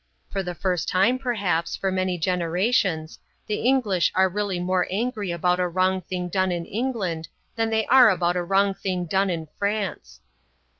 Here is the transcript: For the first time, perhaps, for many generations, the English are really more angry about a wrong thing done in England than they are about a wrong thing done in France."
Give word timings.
For 0.31 0.41
the 0.41 0.55
first 0.55 0.89
time, 0.89 1.19
perhaps, 1.19 1.75
for 1.75 1.91
many 1.91 2.17
generations, 2.17 3.19
the 3.45 3.57
English 3.57 4.11
are 4.15 4.27
really 4.29 4.59
more 4.59 4.87
angry 4.89 5.29
about 5.29 5.59
a 5.59 5.67
wrong 5.67 6.01
thing 6.01 6.27
done 6.27 6.51
in 6.51 6.65
England 6.65 7.27
than 7.55 7.69
they 7.69 7.85
are 7.85 8.09
about 8.09 8.35
a 8.35 8.41
wrong 8.41 8.73
thing 8.73 9.05
done 9.05 9.29
in 9.29 9.47
France." 9.59 10.19